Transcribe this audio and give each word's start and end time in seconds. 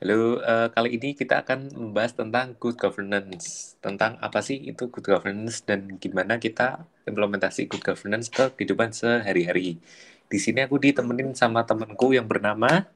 Halo, 0.00 0.40
eee, 0.40 0.66
kali 0.72 0.88
ini 0.96 1.08
kita 1.12 1.44
akan 1.44 1.76
membahas 1.76 2.16
tentang 2.16 2.56
good 2.56 2.72
governance, 2.80 3.76
tentang 3.84 4.16
apa 4.24 4.40
sih 4.40 4.56
itu 4.56 4.88
good 4.88 5.04
governance 5.04 5.60
dan 5.60 6.00
gimana 6.00 6.40
kita 6.40 6.88
implementasi 7.04 7.68
good 7.68 7.84
governance 7.84 8.32
ke 8.32 8.48
kehidupan 8.56 8.96
sehari-hari. 8.96 9.76
Di 10.24 10.38
sini 10.40 10.64
aku 10.64 10.80
ditemenin 10.80 11.36
sama 11.36 11.68
temenku 11.68 12.16
yang 12.16 12.24
bernama 12.24 12.88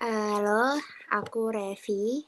Halo, 0.00 0.80
aku 1.12 1.52
Revi. 1.52 2.24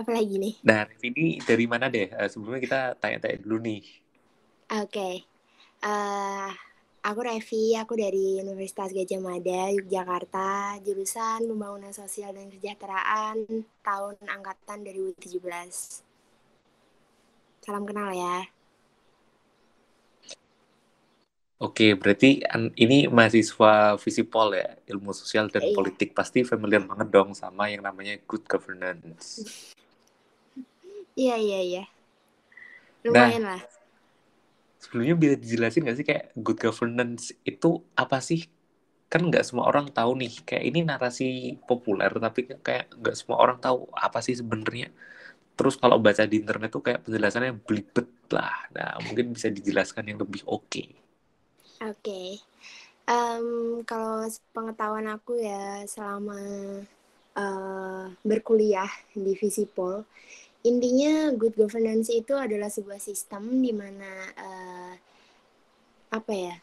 Apalagi 0.00 0.36
nih? 0.40 0.54
Nah, 0.64 0.88
Revi 0.88 1.06
ini 1.12 1.26
dari 1.44 1.68
mana 1.68 1.92
deh? 1.92 2.08
Eee, 2.08 2.28
sebelumnya 2.32 2.64
kita 2.64 2.80
tanya-tanya 2.96 3.36
dulu 3.44 3.60
nih. 3.68 3.84
Oke, 4.80 5.28
eee, 5.84 6.48
aku 7.06 7.20
Revi, 7.22 7.78
aku 7.78 7.94
dari 7.94 8.42
Universitas 8.42 8.90
Gadjah 8.90 9.22
Mada, 9.22 9.70
Yogyakarta, 9.70 10.82
jurusan 10.82 11.46
Pembangunan 11.46 11.94
Sosial 11.94 12.34
dan 12.34 12.50
Kesejahteraan, 12.50 13.46
tahun 13.86 14.18
angkatan 14.26 14.82
2017. 14.82 16.02
Salam 17.62 17.86
kenal 17.86 18.10
ya. 18.10 18.50
Oke, 21.56 21.94
berarti 21.96 22.42
ini 22.76 23.06
mahasiswa 23.08 23.96
Visipol 23.96 24.58
ya, 24.58 24.76
Ilmu 24.90 25.14
Sosial 25.14 25.48
dan 25.48 25.62
Iya. 25.62 25.72
Politik. 25.78 26.10
Pasti 26.12 26.42
familiar 26.42 26.84
banget 26.84 27.08
dong 27.08 27.32
sama 27.32 27.70
yang 27.70 27.86
namanya 27.86 28.18
good 28.26 28.42
governance. 28.50 29.26
Iya 31.16 31.40
iya 31.40 31.60
iya. 31.64 31.84
Nah. 33.08 33.32
Lumayan 33.32 33.44
lah. 33.48 33.75
Sebelumnya 34.86 35.16
bisa 35.18 35.34
dijelasin 35.42 35.82
nggak 35.84 35.98
sih 35.98 36.06
kayak 36.06 36.24
good 36.46 36.58
governance 36.62 37.34
itu 37.42 37.70
apa 37.98 38.18
sih? 38.22 38.46
Kan 39.12 39.22
nggak 39.30 39.44
semua 39.48 39.66
orang 39.70 39.86
tahu 39.98 40.12
nih, 40.22 40.32
kayak 40.48 40.64
ini 40.70 40.80
narasi 40.90 41.28
populer 41.70 42.10
tapi 42.24 42.40
kayak 42.66 42.86
nggak 43.00 43.16
semua 43.18 43.38
orang 43.44 43.58
tahu 43.66 43.90
apa 44.06 44.18
sih 44.26 44.34
sebenarnya. 44.40 44.88
Terus 45.58 45.74
kalau 45.82 45.98
baca 46.06 46.24
di 46.30 46.36
internet 46.42 46.70
tuh 46.76 46.82
kayak 46.86 47.00
penjelasannya 47.06 47.52
belibet 47.66 48.08
lah. 48.36 48.54
Nah, 48.76 48.92
mungkin 49.04 49.26
bisa 49.36 49.48
dijelaskan 49.50 50.04
yang 50.10 50.18
lebih 50.22 50.42
oke. 50.46 50.84
Oke, 51.90 52.40
mmm, 53.08 53.84
kalau 53.90 54.24
sepengetahuan 54.34 55.08
aku 55.16 55.32
ya 55.50 55.84
selama, 55.94 56.38
eee, 57.42 58.04
berkuliah 58.30 58.90
di 59.24 59.32
Visipol, 59.40 59.94
intinya 60.66 61.30
good 61.40 61.54
governance 61.54 62.08
itu 62.10 62.34
adalah 62.34 62.66
sebuah 62.66 62.98
sistem 62.98 63.42
di 63.64 63.70
mana, 63.70 64.10
eee, 64.34 64.92
apa 66.18 66.32
ya, 66.34 66.54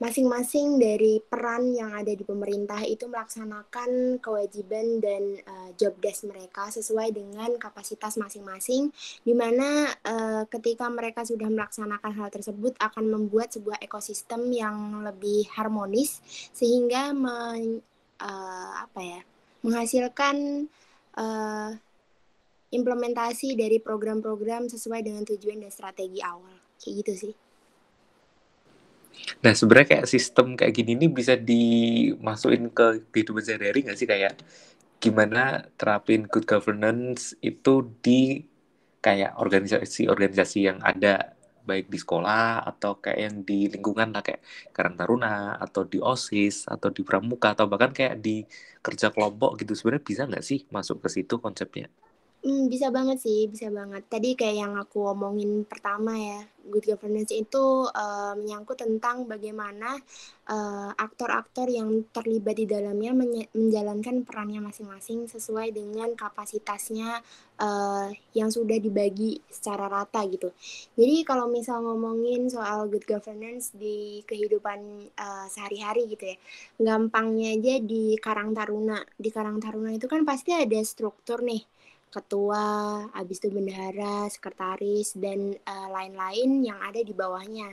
masing-masing 0.00 0.80
dari 0.80 1.20
peran 1.20 1.76
yang 1.76 1.92
ada 1.92 2.08
di 2.16 2.24
pemerintah 2.24 2.80
itu 2.88 3.04
melaksanakan 3.04 4.16
kewajiban 4.24 4.86
dan, 5.04 5.24
eee, 5.44 5.68
job 5.76 5.92
desk 6.00 6.24
mereka 6.24 6.72
sesuai 6.72 7.12
dengan 7.12 7.52
kapasitas 7.60 8.16
masing-masing, 8.16 8.88
di 9.28 9.34
mana, 9.36 9.92
eee, 10.00 10.42
ketika 10.48 10.88
mereka 10.88 11.20
sudah 11.28 11.52
melaksanakan 11.52 12.12
hal 12.16 12.28
tersebut 12.32 12.72
akan 12.80 13.04
membuat 13.12 13.52
sebuah 13.52 13.76
ekosistem 13.84 14.48
yang 14.56 15.04
lebih 15.04 15.44
harmonis 15.52 16.24
sehingga 16.56 17.12
men 17.12 17.84
eee, 18.24 18.70
apa 18.84 19.00
ya, 19.04 19.20
menghasilkan, 19.68 20.36
eee, 21.20 21.70
implementasi 22.70 23.58
dari 23.58 23.82
program-program 23.82 24.70
sesuai 24.70 25.02
dengan 25.02 25.26
tujuan 25.26 25.58
dan 25.58 25.70
strategi 25.74 26.22
awal, 26.22 26.54
kayak 26.78 26.94
gitu 27.02 27.12
sih. 27.28 27.34
Nah, 29.42 29.52
sebenarnya 29.52 29.88
kayak 29.98 30.06
sistem 30.08 30.54
kayak 30.54 30.72
gini 30.72 30.96
nih 30.96 31.10
bisa 31.10 31.34
dimasukin 31.34 32.70
ke 32.70 33.04
kehidupan 33.10 33.42
sehari-hari 33.42 33.84
nggak 33.84 33.98
sih? 33.98 34.08
Kayak 34.08 34.38
gimana 35.02 35.66
terapin 35.74 36.28
good 36.30 36.46
governance 36.46 37.34
itu 37.42 37.90
di 38.00 38.46
kayak 39.00 39.36
organisasi-organisasi 39.40 40.58
yang 40.60 40.78
ada, 40.84 41.34
baik 41.64 41.92
di 41.92 41.98
sekolah 42.00 42.64
atau 42.64 42.98
kayak 43.00 43.18
yang 43.20 43.36
di 43.44 43.68
lingkungan 43.68 44.12
lah, 44.12 44.22
kayak 44.24 44.40
Karang 44.72 44.96
Taruna 44.96 45.56
atau 45.60 45.84
di 45.84 46.00
OSIS 46.00 46.68
atau 46.68 46.88
di 46.92 47.02
Pramuka 47.04 47.52
atau 47.52 47.68
bahkan 47.68 47.92
kayak 47.92 48.20
di 48.20 48.44
kerja 48.80 49.12
kelompok 49.12 49.60
gitu. 49.60 49.76
Sebenarnya 49.76 50.04
bisa 50.04 50.22
nggak 50.28 50.44
sih 50.44 50.64
masuk 50.72 51.04
ke 51.04 51.08
situ 51.12 51.36
konsepnya? 51.40 51.88
Mmm, 52.40 52.72
bisa 52.72 52.88
banget 52.88 53.20
sih, 53.20 53.52
bisa 53.52 53.68
banget. 53.68 54.00
Tadi 54.08 54.32
kayak 54.32 54.56
yang 54.64 54.72
aku 54.80 55.12
omongin 55.12 55.68
pertama 55.68 56.16
ya, 56.16 56.40
good 56.72 56.88
governance 56.88 57.36
itu, 57.36 57.64
eee, 57.92 58.32
menyangkut 58.40 58.80
tentang 58.80 59.28
bagaimana, 59.28 60.00
eee, 60.48 60.88
aktor-aktor 60.96 61.68
yang 61.68 62.08
terlibat 62.16 62.56
di 62.56 62.64
dalamnya 62.64 63.12
menye 63.12 63.44
menjalankan 63.52 64.24
perannya 64.24 64.64
masing-masing 64.64 65.28
sesuai 65.28 65.68
dengan 65.76 66.16
kapasitasnya, 66.16 67.20
eee, 67.60 68.16
yang 68.32 68.48
sudah 68.48 68.80
dibagi 68.80 69.36
secara 69.52 69.92
rata 69.92 70.24
gitu. 70.32 70.48
Jadi 70.96 71.16
kalau 71.28 71.44
misal 71.52 71.84
ngomongin 71.84 72.48
soal 72.48 72.88
good 72.88 73.04
governance 73.04 73.76
di 73.76 74.24
kehidupan, 74.24 75.12
eee, 75.12 75.44
sehari-hari 75.52 76.08
gitu 76.08 76.24
ya, 76.32 76.36
gampangnya 76.80 77.52
aja 77.52 77.74
di 77.84 78.16
Karang 78.16 78.56
Taruna. 78.56 78.96
Di 79.20 79.28
Karang 79.28 79.60
Taruna 79.60 79.92
itu 79.92 80.08
kan 80.08 80.24
pasti 80.24 80.56
ada 80.56 80.80
struktur 80.88 81.44
nih, 81.44 81.60
ketua, 82.10 83.06
habis 83.14 83.38
itu 83.40 83.48
bendahara, 83.54 84.26
sekretaris, 84.28 85.14
dan, 85.14 85.54
eee, 85.54 85.88
lain-lain 85.94 86.50
yang 86.66 86.78
ada 86.82 87.00
di 87.00 87.14
bawahnya. 87.14 87.72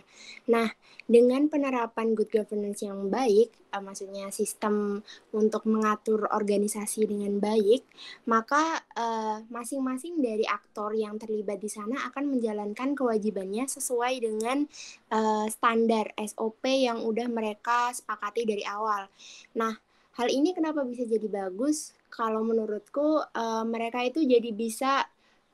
Nah, 0.54 0.70
dengan 1.10 1.50
penerapan 1.52 2.14
good 2.14 2.30
governance 2.32 2.86
yang 2.86 3.10
baik, 3.10 3.50
eee, 3.74 3.82
maksudnya 3.84 4.30
sistem 4.30 5.02
untuk 5.34 5.66
mengatur 5.66 6.30
organisasi 6.30 7.10
dengan 7.10 7.42
baik, 7.42 7.82
maka, 8.30 8.86
eee, 8.96 9.38
masing-masing 9.50 10.22
dari 10.22 10.46
aktor 10.48 10.94
yang 10.94 11.18
terlibat 11.18 11.58
di 11.58 11.70
sana 11.72 12.06
akan 12.12 12.30
menjalankan 12.38 12.94
kewajibannya 12.94 13.66
sesuai 13.66 14.14
dengan, 14.22 14.70
eee, 15.12 15.46
standar 15.50 16.14
SOP 16.20 16.86
yang 16.86 17.02
udah 17.04 17.26
mereka 17.32 17.90
sepakati 17.96 18.46
dari 18.46 18.64
awal. 18.68 19.10
Nah, 19.58 19.74
hal 20.18 20.28
ini 20.30 20.54
kenapa 20.54 20.86
bisa 20.86 21.04
jadi 21.10 21.28
bagus? 21.30 21.97
Kalau 22.10 22.42
menurutku, 22.44 23.22
eee, 23.36 23.64
mereka 23.68 24.00
itu 24.08 24.24
jadi 24.24 24.50
bisa, 24.56 25.04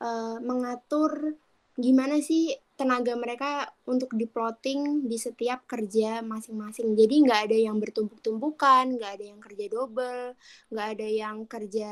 eee, 0.00 0.36
mengatur 0.42 1.34
gimana 1.74 2.22
sih 2.22 2.54
tenaga 2.78 3.14
mereka 3.18 3.66
untuk 3.86 4.10
di-plotting 4.14 5.06
di 5.10 5.18
setiap 5.18 5.66
kerja 5.66 6.22
masing-masing. 6.22 6.94
Jadi 6.98 7.14
nggak 7.26 7.40
ada 7.50 7.58
yang 7.58 7.76
bertumpuk-tumpukan, 7.82 8.84
nggak 8.98 9.12
ada 9.18 9.24
yang 9.30 9.40
kerja 9.42 9.64
double, 9.70 10.22
nggak 10.70 10.86
ada 10.98 11.06
yang 11.22 11.36
kerja, 11.50 11.90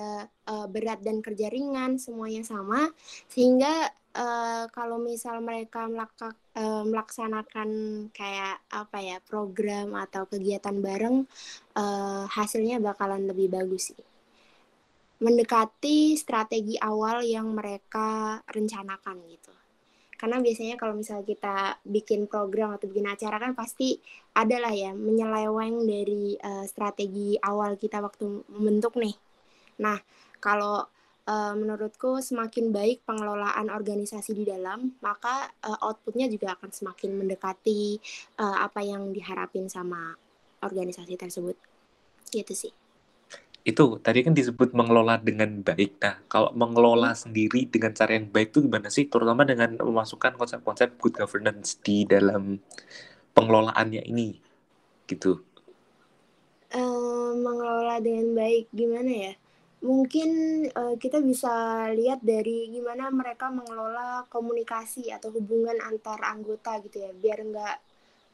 eee, 0.51 0.67
berat 0.71 1.01
dan 1.07 1.19
kerja 1.23 1.47
ringan, 1.51 1.99
semuanya 1.99 2.43
sama. 2.47 2.91
Sehingga, 3.31 3.91
eee, 4.15 4.65
kalau 4.75 4.99
misal 5.03 5.39
mereka 5.43 5.87
melakak 5.91 6.35
eee, 6.59 6.83
melaksanakan 6.87 7.69
kayak, 8.15 8.61
apa 8.71 8.99
ya, 9.03 9.17
program 9.25 9.95
atau 9.99 10.23
kegiatan 10.31 10.77
bareng, 10.83 11.17
eee, 11.79 12.23
hasilnya 12.37 12.79
bakalan 12.83 13.23
lebih 13.31 13.49
bagus 13.51 13.95
sih. 13.95 14.12
Mendekati 15.23 16.19
strategi 16.23 16.75
awal 16.91 17.19
yang 17.35 17.47
mereka 17.59 18.09
rencanakan 18.57 19.17
gitu. 19.31 19.53
Karena 20.21 20.39
biasanya 20.47 20.75
kalau 20.81 20.95
misal 21.03 21.21
kita 21.27 21.57
bikin 21.97 22.21
program 22.33 22.71
atau 22.79 22.87
bikin 22.91 23.07
acara 23.15 23.37
kan 23.43 23.53
pasti 23.61 23.89
ada 24.43 24.57
lah 24.65 24.75
ya 24.85 24.91
menyeleweng 24.95 25.77
dari, 25.93 26.25
eee, 26.39 26.65
strategi 26.73 27.29
awal 27.51 27.75
kita 27.83 27.99
waktu 28.07 28.27
membentuk 28.55 28.95
nih. 29.05 29.15
Nah, 29.85 29.99
kalau, 30.47 30.77
eee, 31.33 31.55
menurutku 31.61 32.11
semakin 32.23 32.67
baik 32.79 32.99
pengelolaan 33.09 33.67
organisasi 33.79 34.31
di 34.41 34.45
dalam, 34.47 34.95
maka, 35.07 35.51
eee, 35.67 35.79
output-nya 35.87 36.27
juga 36.35 36.55
akan 36.59 36.71
semakin 36.79 37.11
mendekati, 37.21 37.83
eee, 38.43 38.57
apa 38.67 38.81
yang 38.91 39.03
diharapin 39.17 39.67
sama 39.77 40.15
organisasi 40.63 41.15
tersebut. 41.19 41.57
Gitu 42.31 42.55
sih. 42.55 42.73
Itu, 43.63 44.03
tadi 44.03 44.27
kan 44.27 44.35
disebut 44.35 44.75
mengelola 44.75 45.23
dengan 45.23 45.63
baik. 45.63 46.03
Nah, 46.03 46.19
kalau 46.27 46.51
mengelola 46.51 47.15
Mhm. 47.15 47.23
sendiri 47.23 47.71
dengan 47.71 47.95
cara 47.95 48.19
yang 48.19 48.27
baik 48.35 48.51
itu 48.51 48.59
gimana 48.67 48.91
sih? 48.91 49.07
Terutama 49.07 49.47
dengan 49.47 49.79
memasukkan 49.79 50.35
konsep-konsep 50.35 50.99
good 50.99 51.15
governance 51.15 51.79
di 51.79 52.03
dalam 52.03 52.59
pengelolaannya 53.37 54.03
ini, 54.13 54.29
gitu. 55.11 55.45
Eee, 56.71 57.31
mengelola 57.45 57.97
dengan 58.07 58.29
baik, 58.39 58.65
gimana 58.81 59.11
ya, 59.27 59.33
mungkin, 59.83 60.31
eee, 60.71 60.95
kita 61.03 61.19
bisa 61.31 61.53
lihat 61.99 62.21
dari 62.23 62.71
gimana 62.75 63.05
mereka 63.21 63.47
mengelola 63.51 64.25
komunikasi 64.35 65.11
atau 65.17 65.29
hubungan 65.37 65.77
antar 65.89 66.19
anggota 66.23 66.79
gitu 66.85 66.97
ya, 67.05 67.11
biar 67.23 67.39
nggak, 67.51 67.77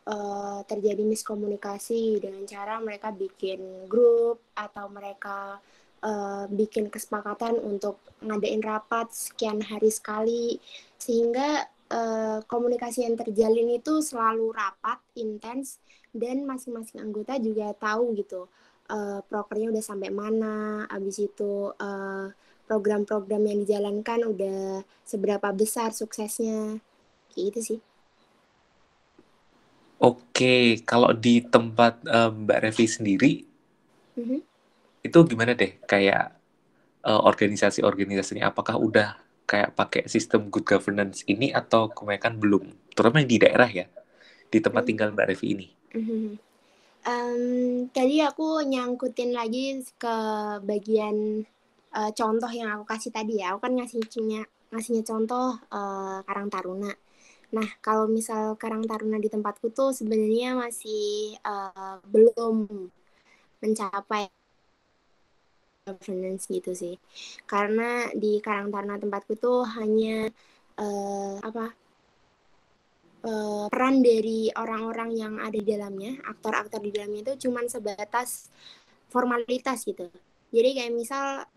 eee, 0.09 0.59
terjadi 0.65 1.03
miskomunikasi 1.05 2.17
dengan 2.25 2.49
cara 2.49 2.81
mereka 2.81 3.13
bikin 3.13 3.87
grup 3.93 4.41
atau 4.57 4.89
mereka, 4.89 5.61
eee, 6.01 6.45
bikin 6.49 6.89
kesepakatan 6.89 7.61
untuk 7.61 8.01
ngadain 8.25 8.65
rapat 8.65 9.13
sekian 9.13 9.61
hari 9.61 9.93
sekali, 9.93 10.59
sehingga, 10.99 11.69
uh, 11.95 12.43
komunikasi 12.51 13.07
yang 13.07 13.15
terjalin 13.15 13.79
itu 13.79 14.03
selalu 14.03 14.51
rapat, 14.51 14.99
intens, 15.15 15.79
dan 16.11 16.43
masing-masing 16.43 16.99
anggota 17.05 17.39
juga 17.39 17.71
tahu 17.79 18.17
gitu 18.19 18.51
uh, 18.91 19.21
prokernya 19.29 19.71
udah 19.73 19.85
sampai 19.85 20.11
mana, 20.11 20.85
abis 20.91 21.29
itu 21.31 21.73
uh, 21.77 22.27
program-program 22.69 23.43
yang 23.49 23.59
dijalankan 23.65 24.21
udah 24.29 24.85
seberapa 25.05 25.49
besar 25.55 25.93
suksesnya, 25.93 26.81
kayak 27.33 27.45
gitu 27.53 27.61
sih. 27.63 27.81
Oke, 29.99 30.79
kalau 30.87 31.11
di 31.11 31.43
tempat 31.43 32.07
um, 32.07 32.47
Mbak 32.47 32.59
Revi 32.71 32.87
sendiri, 32.87 33.33
mm-hmm. 34.15 34.41
itu 35.03 35.19
gimana 35.27 35.59
deh? 35.59 35.75
Kayak 35.91 36.39
uh, 37.03 37.19
organisasi-organisasinya, 37.27 38.55
apakah 38.55 38.79
udah 38.79 39.19
kayak 39.43 39.75
pakai 39.75 40.07
sistem 40.07 40.55
good 40.55 40.63
governance 40.63 41.27
ini 41.27 41.51
atau 41.51 41.91
kebanyakan 41.91 42.39
belum? 42.39 42.65
Terutama 42.95 43.27
di 43.27 43.43
daerah 43.43 43.67
ya, 43.67 43.91
di 44.47 44.59
tempat 44.63 44.87
mm-hmm. 44.87 44.89
tinggal 44.89 45.09
Mbak 45.11 45.27
Revi 45.35 45.47
ini. 45.51 45.67
Mm-hmm. 45.99 46.27
Um, 47.09 47.43
tadi 47.91 48.21
aku 48.23 48.63
nyangkutin 48.69 49.35
lagi 49.35 49.83
ke 49.97 50.17
bagian 50.63 51.43
uh, 51.95 52.11
contoh 52.15 52.51
yang 52.55 52.71
aku 52.79 52.85
kasih 52.87 53.11
tadi 53.11 53.43
ya. 53.43 53.55
Aku 53.57 53.67
kan 53.67 53.75
ngasihnya 53.75 54.47
ngasihnya 54.71 55.03
contoh 55.03 55.59
uh, 55.75 56.23
Karang 56.23 56.53
Taruna. 56.53 56.95
Nah, 57.49 57.69
kalau 57.81 58.05
misal 58.05 58.61
Karang 58.61 58.85
Taruna 58.85 59.17
di 59.17 59.33
tempatku 59.33 59.73
tuh 59.73 59.97
sebenarnya 59.97 60.53
masih 60.53 61.33
uh, 61.41 61.97
belum 62.05 62.69
mencapai 63.65 64.29
governance 65.89 66.45
gitu 66.53 66.77
sih. 66.77 67.01
Karena 67.49 68.13
di 68.13 68.37
Karang 68.45 68.69
Taruna 68.69 69.01
tempatku 69.01 69.41
tuh 69.41 69.65
hanya 69.81 70.29
uh, 70.77 71.41
apa 71.41 71.73
uh, 73.25 73.67
peran 73.73 74.05
dari 74.05 74.53
orang-orang 74.53 75.11
yang 75.17 75.35
ada 75.41 75.57
di 75.57 75.65
dalamnya, 75.65 76.21
aktor-aktor 76.29 76.85
di 76.85 76.93
dalamnya 76.93 77.33
itu 77.33 77.49
cuman 77.49 77.65
sebatas 77.73 78.53
formalitas 79.09 79.89
gitu. 79.89 80.13
Jadi 80.53 80.69
kayak 80.77 80.93
misal 80.93 81.49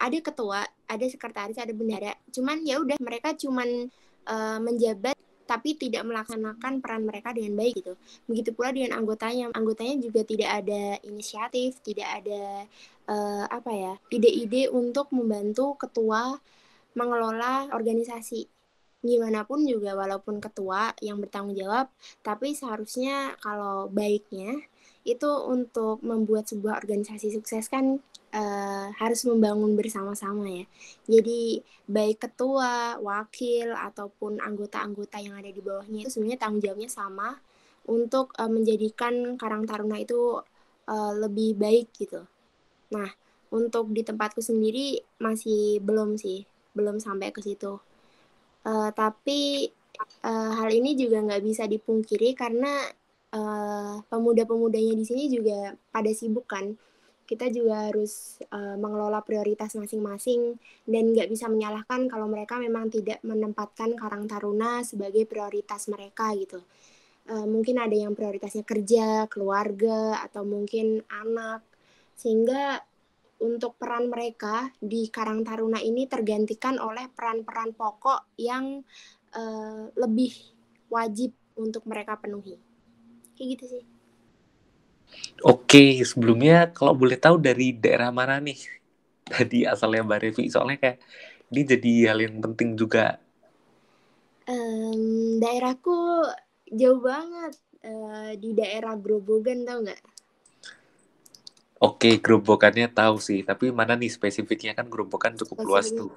ada 0.00 0.18
ketua, 0.22 0.62
ada 0.86 1.06
sekretaris, 1.10 1.58
ada 1.58 1.74
bendara, 1.74 2.14
cuman 2.30 2.62
ya 2.62 2.78
udah 2.80 2.96
mereka 3.02 3.34
cuman 3.34 3.90
uh, 4.30 4.58
menjabat 4.62 5.18
tapi 5.50 5.74
tidak 5.74 6.06
melaksanakan 6.06 6.78
peran 6.78 7.02
mereka 7.02 7.34
dengan 7.34 7.58
baik 7.58 7.82
gitu. 7.82 7.98
Begitu 8.30 8.54
pula 8.54 8.70
dengan 8.70 9.02
anggotanya, 9.02 9.50
anggotanya 9.50 9.98
juga 9.98 10.22
tidak 10.22 10.62
ada 10.62 10.94
inisiatif, 11.02 11.82
tidak 11.82 12.06
ada 12.22 12.70
uh, 13.10 13.44
apa 13.50 13.70
ya 13.74 13.92
ide-ide 14.14 14.70
untuk 14.70 15.10
membantu 15.10 15.74
ketua 15.74 16.38
mengelola 16.94 17.66
organisasi. 17.74 18.46
Gimana 19.02 19.42
pun 19.42 19.66
juga 19.66 19.98
walaupun 19.98 20.38
ketua 20.38 20.94
yang 21.02 21.18
bertanggung 21.18 21.56
jawab, 21.58 21.90
tapi 22.22 22.54
seharusnya 22.54 23.34
kalau 23.42 23.90
baiknya 23.90 24.69
itu 25.04 25.30
untuk 25.48 26.04
membuat 26.04 26.48
sebuah 26.50 26.84
organisasi 26.84 27.32
sukses 27.32 27.72
kan 27.72 27.98
uh, 28.36 28.86
harus 28.96 29.24
membangun 29.26 29.74
bersama-sama 29.74 30.46
ya. 30.46 30.64
Jadi 31.08 31.64
baik 31.88 32.28
ketua, 32.28 33.00
wakil 33.00 33.74
ataupun 33.74 34.38
anggota-anggota 34.38 35.16
yang 35.18 35.34
ada 35.40 35.50
di 35.50 35.60
bawahnya 35.60 36.06
itu 36.06 36.10
sebenarnya 36.12 36.40
tanggung 36.40 36.62
jawabnya 36.62 36.90
sama 36.90 37.38
untuk 37.88 38.36
uh, 38.36 38.50
menjadikan 38.50 39.34
Karang 39.40 39.64
Taruna 39.66 39.98
itu 39.98 40.38
uh, 40.86 41.12
lebih 41.16 41.56
baik 41.56 41.90
gitu. 41.96 42.22
Nah, 42.94 43.08
untuk 43.50 43.90
di 43.90 44.06
tempatku 44.06 44.38
sendiri 44.38 45.00
masih 45.18 45.82
belum 45.82 46.14
sih, 46.20 46.46
belum 46.76 47.02
sampai 47.02 47.34
ke 47.34 47.42
situ. 47.42 47.80
Uh, 48.60 48.92
tapi 48.92 49.72
uh, 50.22 50.52
hal 50.60 50.70
ini 50.70 50.94
juga 50.94 51.24
nggak 51.24 51.42
bisa 51.42 51.64
dipungkiri 51.64 52.36
karena 52.36 52.84
uh, 53.34 54.02
pemuda-pemudanya 54.06 54.94
di 54.98 55.04
sini 55.06 55.24
juga 55.30 55.74
pada 55.90 56.10
sibuk 56.10 56.46
kan 56.46 56.74
kita 57.30 57.46
juga 57.54 57.86
harus 57.86 58.42
uh, 58.50 58.74
mengelola 58.74 59.22
prioritas 59.22 59.78
masing-masing 59.78 60.58
dan 60.82 61.14
nggak 61.14 61.30
bisa 61.30 61.46
menyalahkan 61.46 62.10
kalau 62.10 62.26
mereka 62.26 62.58
memang 62.58 62.90
tidak 62.90 63.22
menempatkan 63.22 63.94
Karang 63.94 64.26
Taruna 64.26 64.82
sebagai 64.82 65.30
prioritas 65.30 65.86
mereka 65.86 66.34
gitu. 66.34 66.58
Uh, 67.30 67.46
mungkin 67.46 67.78
ada 67.78 67.94
yang 67.94 68.18
prioritasnya 68.18 68.66
kerja, 68.66 69.30
keluarga, 69.30 70.18
atau 70.26 70.42
mungkin 70.42 71.06
anak. 71.06 71.62
Sehingga 72.18 72.82
untuk 73.38 73.78
peran 73.78 74.10
mereka 74.10 74.74
di 74.82 75.06
Karang 75.06 75.46
Taruna 75.46 75.78
ini 75.78 76.10
tergantikan 76.10 76.82
oleh 76.82 77.06
peran-peran 77.14 77.78
pokok 77.78 78.34
yang 78.42 78.82
uh, 79.38 79.86
lebih 79.94 80.34
wajib 80.90 81.30
untuk 81.54 81.86
mereka 81.86 82.18
penuhi. 82.18 82.69
Kayak 83.40 83.56
gitu 83.56 83.64
sih. 83.72 83.84
Oke, 85.40 86.04
sebelumnya 86.04 86.68
kalau 86.76 86.92
boleh 86.92 87.16
tahu 87.16 87.40
dari 87.40 87.72
daerah 87.72 88.12
mana 88.12 88.36
nih? 88.36 88.60
Tadi 89.24 89.64
asalnya 89.64 90.04
Mbak 90.04 90.20
Revi, 90.20 90.52
soalnya 90.52 90.76
kayak 90.76 90.98
ini 91.48 91.62
jadi 91.64 91.92
hal 92.12 92.18
yang 92.20 92.36
penting 92.44 92.76
juga. 92.76 93.16
Um, 94.44 95.40
daerahku 95.40 96.28
jauh 96.68 97.00
banget 97.00 97.56
uh, 97.80 98.36
di 98.36 98.52
daerah 98.52 98.92
Grobogan 99.00 99.64
tau 99.64 99.80
nggak? 99.80 100.00
Oke, 101.80 102.20
Grobogannya 102.20 102.92
tahu 102.92 103.16
sih, 103.24 103.40
tapi 103.40 103.72
mana 103.72 103.96
nih 103.96 104.12
spesifiknya 104.12 104.76
kan 104.76 104.92
Grobogan 104.92 105.32
cukup 105.40 105.64
luas 105.64 105.88
tuh. 105.88 106.12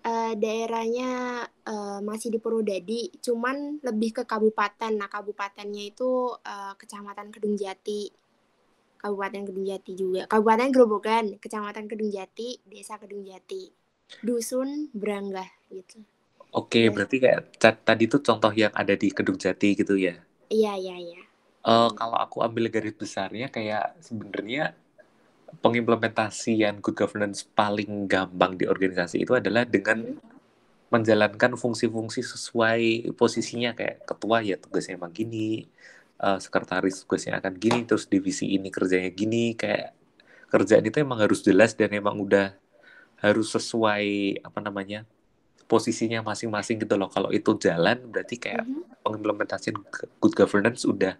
Uh, 0.00 0.32
daerahnya 0.32 1.44
uh, 1.68 2.00
masih 2.00 2.32
di 2.32 2.40
Purwodadi, 2.40 3.12
cuman 3.20 3.84
lebih 3.84 4.16
ke 4.16 4.22
kabupaten. 4.24 4.96
Nah, 4.96 5.12
kabupatennya 5.12 5.92
itu 5.92 6.32
uh, 6.40 6.72
Kecamatan 6.80 7.28
Kedung 7.28 7.54
Jati. 7.54 8.08
Kabupaten 8.96 9.44
Kedung 9.44 9.66
Jati 9.68 9.92
juga. 9.96 10.24
Kabupaten 10.24 10.72
Grobogan, 10.72 11.26
Kecamatan 11.36 11.84
Kedung 11.84 12.08
Jati, 12.08 12.60
Desa 12.64 12.96
Kedung 12.96 13.24
Jati. 13.28 13.68
Dusun 14.24 14.90
Branggah 14.90 15.46
gitu. 15.70 16.02
Oke, 16.50 16.88
ya. 16.88 16.90
berarti 16.90 17.16
kayak 17.22 17.54
tadi 17.60 18.10
itu 18.10 18.18
contoh 18.18 18.50
yang 18.50 18.74
ada 18.74 18.98
di 18.98 19.08
Kedung 19.14 19.38
Jati 19.38 19.78
gitu 19.78 19.94
ya? 19.94 20.18
Iya, 20.50 20.74
iya, 20.74 20.96
iya. 20.98 21.22
Uh, 21.60 21.92
kalau 21.94 22.16
aku 22.16 22.40
ambil 22.40 22.72
garis 22.72 22.96
besarnya 22.96 23.52
kayak 23.52 24.00
sebenarnya 24.00 24.74
pengimplementasian 25.58 26.78
good 26.78 26.94
governance 26.94 27.42
paling 27.42 28.06
gampang 28.06 28.54
di 28.54 28.70
organisasi 28.70 29.26
itu 29.26 29.34
adalah 29.34 29.66
dengan 29.66 30.06
hmm. 30.06 30.22
menjalankan 30.94 31.58
fungsi-fungsi 31.58 32.22
sesuai 32.22 33.14
posisinya 33.18 33.74
kayak 33.74 34.06
ketua 34.06 34.42
ya 34.42 34.58
tugasnya 34.58 34.98
emang 34.98 35.14
gini, 35.14 35.66
uh, 36.22 36.38
sekretaris 36.38 37.02
tugasnya 37.06 37.38
akan 37.42 37.54
gini 37.58 37.86
terus 37.86 38.06
divisi 38.06 38.54
ini 38.54 38.70
kerjanya 38.70 39.10
gini 39.10 39.54
kayak 39.54 39.94
kerjaan 40.50 40.82
itu 40.82 40.98
emang 40.98 41.22
harus 41.22 41.46
jelas 41.46 41.78
dan 41.78 41.94
emang 41.94 42.18
udah 42.18 42.54
harus 43.22 43.54
sesuai 43.54 44.40
apa 44.42 44.58
namanya 44.58 45.06
posisinya 45.70 46.26
masing-masing 46.26 46.82
gitu 46.82 46.98
loh 46.98 47.06
kalau 47.06 47.30
itu 47.30 47.54
jalan 47.62 48.02
berarti 48.10 48.42
kayak 48.42 48.66
mm-hmm. 48.66 49.06
pengimplementasian 49.06 49.78
good 50.18 50.34
governance 50.34 50.82
udah 50.82 51.14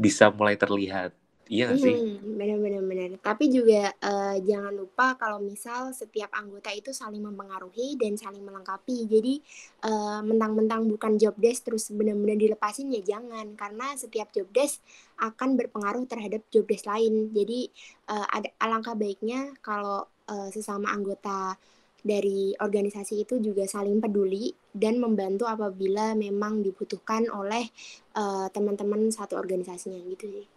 bisa 0.00 0.32
mulai 0.32 0.56
terlihat 0.56 1.12
Iya 1.46 1.70
gak 1.70 1.78
sih? 1.78 1.94
Hmm, 1.94 2.34
benar-benar 2.34 2.82
benar. 2.82 3.08
Tapi 3.22 3.46
juga 3.54 3.94
uh, 4.02 4.36
jangan 4.42 4.74
lupa 4.74 5.14
kalau 5.14 5.38
misal 5.38 5.94
setiap 5.94 6.26
anggota 6.34 6.74
itu 6.74 6.90
saling 6.90 7.22
mempengaruhi 7.22 7.94
dan 7.94 8.18
saling 8.18 8.42
melengkapi. 8.42 9.06
Jadi 9.06 9.38
uh, 9.86 10.26
mentang-mentang 10.26 10.90
bukan 10.90 11.14
job 11.14 11.38
desk 11.38 11.70
terus 11.70 11.94
benar-benar 11.94 12.34
dilepasin 12.34 12.90
ya 12.90 13.02
jangan 13.14 13.54
karena 13.54 13.94
setiap 13.94 14.34
job 14.34 14.50
desk 14.50 14.82
akan 15.22 15.54
berpengaruh 15.54 16.02
terhadap 16.10 16.42
job 16.50 16.66
desk 16.66 16.90
lain. 16.90 17.30
Jadi 17.30 17.70
uh, 18.10 18.26
ada 18.26 18.50
alangkah 18.58 18.98
baiknya 18.98 19.54
kalau 19.62 20.02
uh, 20.26 20.48
sesama 20.50 20.90
anggota 20.90 21.54
dari 22.02 22.58
organisasi 22.58 23.22
itu 23.22 23.38
juga 23.38 23.66
saling 23.70 24.02
peduli 24.02 24.50
dan 24.74 24.98
membantu 24.98 25.46
apabila 25.46 26.14
memang 26.18 26.62
dibutuhkan 26.62 27.30
oleh 27.30 27.70
uh, 28.18 28.50
teman-teman 28.50 29.10
satu 29.14 29.38
organisasinya 29.38 30.02
gitu 30.10 30.26
sih. 30.42 30.55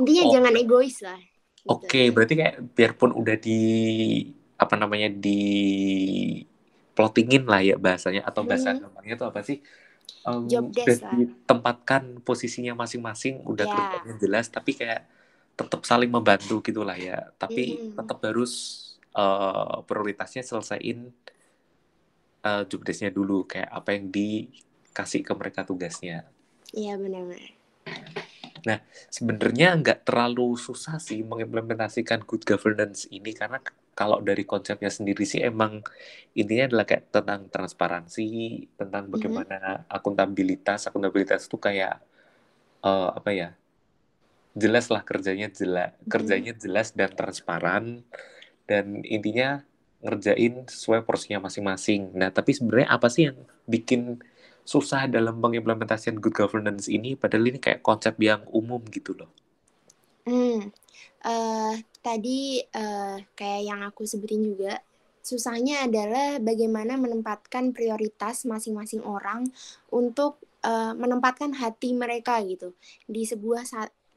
Intinya 0.00 0.24
oh. 0.26 0.32
jangan 0.32 0.52
egois 0.56 0.96
lah. 1.04 1.20
Gitu. 1.20 1.68
Oke, 1.68 1.86
okay, 1.90 2.06
berarti 2.14 2.34
kayak 2.38 2.56
biarpun 2.74 3.10
udah 3.10 3.36
di 3.38 3.60
apa 4.56 4.74
namanya 4.78 5.12
di 5.12 5.40
plottingin 6.96 7.44
lah 7.44 7.60
ya 7.60 7.76
bahasanya 7.76 8.24
atau 8.24 8.40
bahasa 8.46 8.72
hmm. 8.72 8.80
gampangnya 8.88 9.14
itu 9.20 9.26
apa 9.26 9.40
sih? 9.44 9.58
Um, 10.26 10.46
Job 10.46 10.70
desk 10.70 11.02
lah. 11.02 11.12
ditempatkan 11.14 12.22
posisinya 12.22 12.74
masing-masing 12.78 13.42
udah 13.46 13.66
yeah. 13.66 13.74
kelihatan 13.74 14.16
jelas 14.18 14.46
tapi 14.50 14.74
kayak 14.74 15.06
tetap 15.58 15.82
saling 15.84 16.08
membantu 16.08 16.62
gitulah 16.62 16.96
ya. 16.96 17.34
Tapi 17.36 17.92
hmm. 17.92 17.98
tetap 17.98 18.18
harus 18.22 18.52
uh, 19.16 19.82
prioritasnya 19.84 20.46
selesaiin 20.46 21.10
uh, 22.46 22.62
job 22.68 22.80
desknya 22.86 23.10
dulu 23.10 23.48
kayak 23.48 23.68
apa 23.72 23.96
yang 23.96 24.12
dikasih 24.12 25.26
ke 25.26 25.32
mereka 25.34 25.66
tugasnya. 25.66 26.28
Iya 26.70 27.00
benar-benar. 27.00 27.55
Nah, 28.66 28.82
sebenarnya 29.08 29.78
nggak 29.78 30.02
terlalu 30.02 30.58
susah 30.58 30.98
sih 30.98 31.22
mengimplementasikan 31.22 32.26
good 32.26 32.42
governance 32.42 33.06
ini 33.14 33.30
karena 33.30 33.62
kalau 33.96 34.20
dari 34.20 34.44
konsepnya 34.44 34.90
sendiri 34.92 35.24
sih 35.24 35.40
emang 35.40 35.80
intinya 36.36 36.68
adalah 36.68 36.84
kayak 36.84 37.08
tentang 37.14 37.48
transparansi, 37.48 38.28
tentang 38.76 39.08
bagaimana 39.08 39.86
mm-hmm. 39.86 39.96
akuntabilitas, 39.96 40.90
akuntabilitas 40.90 41.46
itu 41.46 41.56
kayak 41.56 42.02
uh, 42.82 43.14
apa 43.14 43.30
ya? 43.32 43.48
Jelas 44.52 44.90
lah 44.90 45.06
kerjanya 45.06 45.48
jelas, 45.48 45.94
mm-hmm. 45.94 46.10
kerjanya 46.10 46.52
jelas 46.58 46.92
dan 46.92 47.10
transparan 47.14 48.02
dan 48.66 49.00
intinya 49.06 49.62
ngerjain 50.04 50.68
sesuai 50.68 51.06
porsinya 51.06 51.46
masing-masing. 51.48 52.12
Nah, 52.12 52.28
tapi 52.28 52.52
sebenarnya 52.52 52.92
apa 52.92 53.08
sih 53.08 53.32
yang 53.32 53.38
bikin 53.64 54.20
susah 54.66 55.06
dalam 55.06 55.38
pengimplementasian 55.38 56.18
good 56.18 56.34
governance 56.34 56.90
ini 56.90 57.14
padahal 57.14 57.54
ini 57.54 57.62
kayak 57.62 57.86
konsep 57.86 58.18
yang 58.18 58.42
umum 58.50 58.82
gitu 58.90 59.14
loh. 59.14 59.30
Hmm, 60.26 60.74
uh, 61.22 61.74
tadi 62.02 62.58
uh, 62.74 63.22
kayak 63.38 63.62
yang 63.62 63.80
aku 63.86 64.02
sebutin 64.02 64.42
juga, 64.42 64.82
susahnya 65.22 65.86
adalah 65.86 66.42
bagaimana 66.42 66.98
menempatkan 66.98 67.70
prioritas 67.70 68.42
masing-masing 68.42 69.06
orang 69.06 69.46
untuk 69.94 70.42
uh, 70.66 70.98
menempatkan 70.98 71.54
hati 71.54 71.94
mereka 71.94 72.42
gitu 72.42 72.74
di 73.06 73.22
sebuah 73.22 73.62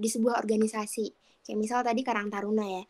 di 0.01 0.10
sebuah 0.10 0.41
organisasi. 0.41 1.13
Kayak 1.46 1.60
misal 1.62 1.79
tadi 1.86 2.01
Karang 2.01 2.34
Taruna 2.34 2.65
ya. 2.65 2.84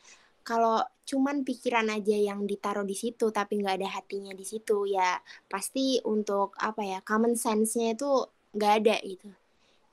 Kalau 0.50 0.82
cuman 1.06 1.46
pikiran 1.46 1.94
aja 1.94 2.18
yang 2.18 2.50
ditaruh 2.50 2.82
di 2.82 2.98
situ 2.98 3.29
tapi 3.29 3.62
nggak 3.62 3.77
ada 3.77 3.89
hatinya 4.01 4.34
di 4.34 4.41
situ 4.41 4.89
ya 4.89 5.22
pasti 5.46 6.01
untuk 6.01 6.58
apa 6.58 6.82
ya 6.82 7.00
common 7.06 7.38
sense-nya 7.38 7.94
itu 7.94 8.25
nggak 8.58 8.74
ada 8.82 8.98
gitu. 9.06 9.29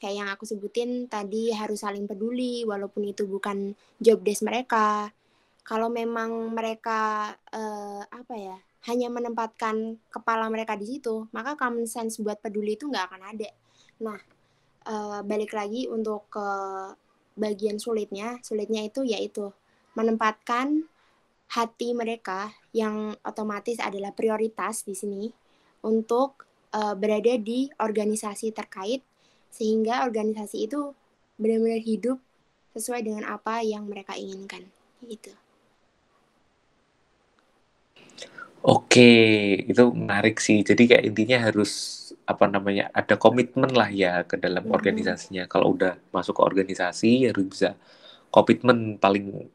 Kayak 0.01 0.17
yang 0.17 0.29
aku 0.33 0.49
sebutin 0.49 1.13
tadi 1.13 1.53
harus 1.53 1.85
saling 1.85 2.09
peduli 2.09 2.65
walaupun 2.65 3.05
itu 3.05 3.29
bukan 3.29 3.77
job 4.01 4.25
desk 4.25 4.49
mereka. 4.49 5.13
Kalau 5.61 5.93
memang 5.93 6.57
mereka 6.57 7.37
uh, 7.53 8.01
apa 8.09 8.35
ya 8.41 8.57
hanya 8.89 9.13
menempatkan 9.13 10.01
kepala 10.09 10.49
mereka 10.49 10.73
di 10.73 10.89
situ 10.89 11.29
maka 11.37 11.53
common 11.53 11.85
sense 11.85 12.17
buat 12.25 12.41
peduli 12.41 12.81
itu 12.81 12.89
nggak 12.89 13.13
akan 13.13 13.23
ada. 13.29 13.51
Nah 14.01 14.21
uh, 14.89 15.21
balik 15.21 15.53
lagi 15.53 15.85
untuk 15.85 16.33
ke 16.33 16.49
bagian 17.37 17.77
sulitnya 17.77 18.41
sulitnya 18.41 18.89
itu 18.89 19.05
yaitu 19.05 19.53
menempatkan 19.97 20.85
hati 21.51 21.97
mereka 21.97 22.53
yang 22.77 23.17
otomatis 23.25 23.81
adalah 23.81 24.13
prioritas 24.13 24.85
di 24.85 24.93
sini 24.93 25.25
untuk 25.83 26.45
uh, 26.77 26.93
berada 26.93 27.35
di 27.41 27.71
organisasi 27.81 28.53
terkait 28.53 29.01
sehingga 29.49 30.05
organisasi 30.05 30.69
itu 30.69 30.93
benar-benar 31.41 31.81
hidup 31.81 32.19
sesuai 32.77 33.09
dengan 33.09 33.25
apa 33.25 33.65
yang 33.65 33.89
mereka 33.89 34.13
inginkan 34.13 34.69
gitu. 35.09 35.33
Oke, 38.67 39.13
itu 39.63 39.85
menarik 39.95 40.43
sih. 40.43 40.67
Jadi 40.67 40.91
kayak 40.91 41.05
intinya 41.07 41.39
harus 41.39 41.95
apa 42.27 42.51
namanya 42.51 42.91
ada 42.91 43.15
komitmen 43.15 43.71
lah 43.71 43.87
ya 43.87 44.27
ke 44.27 44.35
dalam 44.35 44.67
hmm. 44.67 44.75
organisasinya. 44.75 45.47
Kalau 45.47 45.79
udah 45.79 45.95
masuk 46.11 46.37
ke 46.37 46.43
organisasi 46.43 47.31
harus 47.31 47.47
bisa 47.47 47.79
komitmen 48.35 48.99
paling 48.99 49.47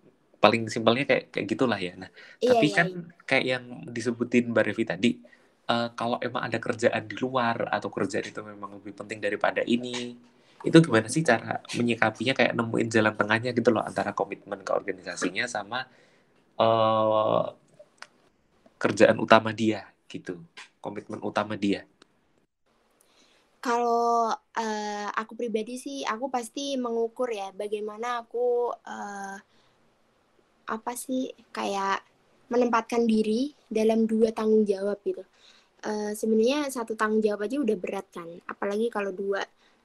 paling 0.41 0.65
simpelnya 0.73 1.05
kayak 1.05 1.29
kayak 1.29 1.47
gitulah 1.47 1.77
ya. 1.77 1.93
Nah, 1.95 2.09
iya, 2.41 2.49
tapi 2.57 2.67
iya, 2.73 2.75
kan 2.75 2.87
iya. 2.89 3.23
kayak 3.29 3.45
yang 3.45 3.63
disebutin 3.85 4.49
Mbak 4.49 4.63
Revi 4.73 4.83
tadi, 4.83 5.11
uh, 5.69 5.89
kalau 5.93 6.17
emang 6.19 6.41
ada 6.41 6.57
kerjaan 6.57 7.05
di 7.05 7.15
luar 7.21 7.69
atau 7.69 7.93
kerjaan 7.93 8.25
itu 8.25 8.41
memang 8.41 8.81
lebih 8.81 8.97
penting 8.97 9.21
daripada 9.21 9.61
ini 9.63 10.17
itu 10.61 10.77
gimana 10.77 11.09
sih 11.09 11.25
cara 11.25 11.57
menyikapinya 11.73 12.37
kayak 12.37 12.53
nemuin 12.53 12.89
jalan 12.93 13.13
tengahnya 13.17 13.49
gitu 13.53 13.73
loh 13.73 13.81
antara 13.81 14.13
komitmen 14.13 14.61
ke 14.61 14.71
organisasinya 14.73 15.49
sama 15.49 15.89
uh, 16.61 17.49
kerjaan 18.77 19.17
utama 19.17 19.53
dia 19.57 19.89
gitu 20.05 20.37
komitmen 20.77 21.17
utama 21.25 21.57
dia 21.57 21.81
kalau 23.61 24.33
uh, 24.33 25.07
aku 25.17 25.33
pribadi 25.37 25.77
sih 25.77 26.05
aku 26.05 26.29
pasti 26.29 26.77
mengukur 26.77 27.29
ya 27.29 27.49
bagaimana 27.53 28.21
aku 28.25 28.73
uh, 28.73 29.37
apa 30.71 30.95
sih 30.95 31.27
kayak 31.51 31.99
menempatkan 32.47 33.03
diri 33.03 33.51
dalam 33.67 34.07
dua 34.07 34.31
tanggung 34.31 34.63
jawab 34.63 34.99
gitu 35.03 35.23
uh, 35.85 36.11
sebenarnya 36.13 36.69
satu 36.69 36.93
tanggung 36.93 37.21
jawab 37.21 37.45
aja 37.45 37.57
udah 37.61 37.77
berat 37.77 38.07
kan, 38.13 38.29
apalagi 38.45 38.87
kalau 38.93 39.11
dua. 39.13 39.41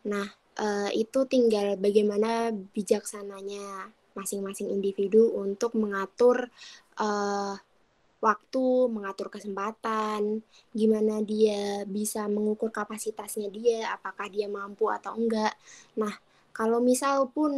Nah, 0.09 0.26
uh, 0.61 0.90
itu 0.93 1.25
tinggal 1.26 1.76
bagaimana 1.81 2.52
bijaksananya 2.52 3.90
masing-masing 4.16 4.73
individu 4.73 5.28
untuk 5.37 5.76
mengatur 5.76 6.49
uh, 7.00 7.55
waktu, 8.16 8.66
mengatur 8.88 9.28
kesempatan, 9.28 10.40
gimana 10.73 11.21
dia 11.21 11.85
bisa 11.85 12.25
mengukur 12.25 12.73
kapasitasnya 12.73 13.52
dia, 13.52 13.93
apakah 13.93 14.26
dia 14.33 14.49
mampu 14.49 14.88
atau 14.88 15.12
enggak. 15.21 15.52
Nah, 16.00 16.16
kalau 16.57 16.81
misal 16.81 17.28
pun 17.28 17.52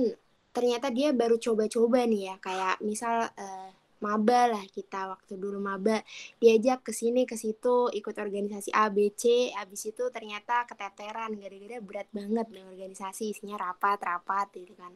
ternyata 0.58 0.90
dia 0.90 1.14
baru 1.14 1.38
coba-coba 1.38 2.02
nih 2.02 2.34
ya, 2.34 2.36
kayak 2.42 2.82
misal 2.82 3.30
uh, 3.30 3.70
maba 3.98 4.54
lah 4.54 4.64
kita 4.70 5.10
waktu 5.10 5.34
dulu 5.34 5.58
maba 5.58 6.06
diajak 6.38 6.86
ke 6.86 6.94
sini 6.94 7.26
ke 7.26 7.34
situ 7.34 7.90
ikut 7.90 8.14
organisasi 8.14 8.70
A 8.70 8.86
B 8.94 9.10
C 9.10 9.50
habis 9.54 9.90
itu 9.90 10.06
ternyata 10.14 10.66
keteteran 10.70 11.34
gara-gara 11.34 11.78
berat 11.82 12.08
banget 12.14 12.46
dengan 12.46 12.70
organisasi 12.78 13.34
isinya 13.34 13.58
rapat 13.58 13.98
rapat 13.98 14.54
gitu 14.54 14.78
kan. 14.78 14.94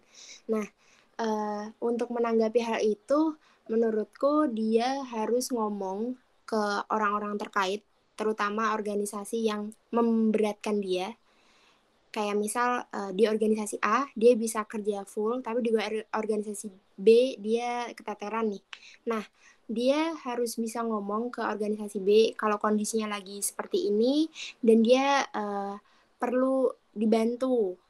Nah 0.54 0.66
uh, 1.18 1.66
untuk 1.82 2.14
menanggapi 2.14 2.62
hal 2.62 2.78
itu 2.78 3.34
menurutku 3.66 4.46
dia 4.54 5.02
harus 5.02 5.50
ngomong 5.50 6.14
ke 6.46 6.62
orang-orang 6.86 7.34
terkait 7.42 7.82
terutama 8.14 8.70
organisasi 8.70 9.50
yang 9.50 9.74
memberatkan 9.90 10.78
dia 10.78 11.18
kayak 12.12 12.36
misal 12.36 12.84
uh, 12.92 13.10
di 13.16 13.24
organisasi 13.24 13.80
A 13.80 14.04
dia 14.12 14.36
bisa 14.36 14.62
kerja 14.68 15.02
full 15.08 15.40
tapi 15.40 15.64
di 15.64 15.72
organisasi 16.12 16.68
B 17.00 17.40
dia 17.40 17.88
keteteran 17.96 18.52
nih 18.52 18.62
nah 19.08 19.24
dia 19.66 20.12
harus 20.28 20.60
bisa 20.60 20.84
ngomong 20.84 21.32
ke 21.32 21.40
organisasi 21.40 21.98
B 22.04 22.36
kalau 22.36 22.60
kondisinya 22.60 23.16
lagi 23.16 23.40
seperti 23.40 23.88
ini 23.88 24.28
dan 24.60 24.84
dia 24.84 25.24
uh, 25.32 25.80
perlu 26.20 26.68
dibantu 26.92 27.80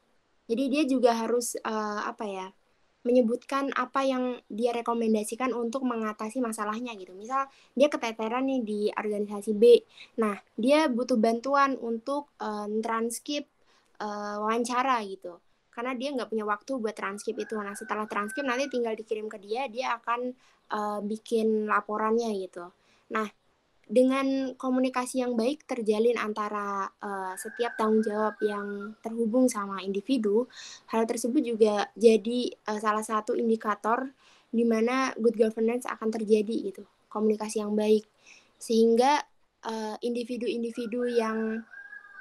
jadi 0.47 0.65
dia 0.71 0.83
juga 0.87 1.19
harus 1.19 1.59
uh, 1.59 2.07
apa 2.07 2.25
ya 2.25 2.47
menyebutkan 3.03 3.75
apa 3.75 4.07
yang 4.07 4.39
dia 4.47 4.71
rekomendasikan 4.71 5.51
untuk 5.51 5.83
mengatasi 5.83 6.39
masalahnya 6.39 6.95
gitu. 6.95 7.11
Misal 7.19 7.51
dia 7.75 7.91
keteteran 7.91 8.47
nih 8.47 8.61
di 8.63 8.81
organisasi 8.95 9.53
B. 9.59 9.83
Nah, 10.23 10.39
dia 10.55 10.87
butuh 10.87 11.19
bantuan 11.19 11.75
untuk 11.83 12.31
uh, 12.39 12.71
transkip 12.79 13.51
uh, 14.01 14.37
wawancara 14.41 15.03
gitu. 15.05 15.37
Karena 15.73 15.97
dia 15.97 16.13
nggak 16.13 16.29
punya 16.29 16.45
waktu 16.45 16.73
buat 16.77 16.97
transkrip 16.97 17.37
itu. 17.41 17.57
Nah 17.57 17.73
setelah 17.73 18.05
transkrip 18.05 18.45
nanti 18.45 18.69
tinggal 18.69 18.93
dikirim 18.93 19.29
ke 19.29 19.41
dia 19.41 19.69
dia 19.73 19.97
akan 19.97 20.33
uh, 20.73 21.01
bikin 21.05 21.69
laporannya 21.69 22.29
gitu. 22.45 22.69
Nah 23.13 23.29
dengan 23.93 24.57
komunikasi 24.57 25.21
yang 25.21 25.37
baik 25.37 25.69
terjalin 25.69 26.17
antara 26.17 26.89
uh, 27.03 27.35
setiap 27.37 27.77
tanggung 27.77 28.01
jawab 28.01 28.39
yang 28.41 28.97
terhubung 29.05 29.53
sama 29.53 29.85
individu, 29.85 30.49
hal 30.89 31.05
tersebut 31.05 31.43
juga 31.45 31.91
jadi 31.93 32.57
uh, 32.73 32.81
salah 32.81 33.05
satu 33.05 33.37
indikator 33.37 34.09
di 34.49 34.65
mana 34.65 35.13
good 35.21 35.37
governance 35.37 35.85
akan 35.85 36.09
terjadi 36.09 36.73
gitu, 36.73 36.85
komunikasi 37.09 37.65
yang 37.65 37.73
baik, 37.73 38.05
sehingga 38.61 39.25
individu-individu 40.03 41.07
uh, 41.07 41.13
yang 41.13 41.39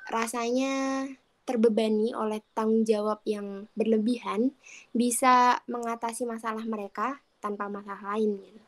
rasanya 0.08 1.08
terbebani 1.44 2.14
oleh 2.14 2.40
tanggung 2.54 2.86
jawab 2.86 3.22
yang 3.26 3.66
berlebihan 3.74 4.54
bisa 4.94 5.60
mengatasi 5.66 6.24
masalah 6.30 6.64
mereka 6.64 7.20
tanpa 7.42 7.68
masalah 7.68 8.16
lain 8.16 8.38
gitu. 8.40 8.62